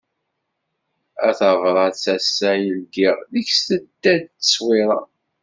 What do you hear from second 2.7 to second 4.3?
ldiɣ, deg-s tedda-d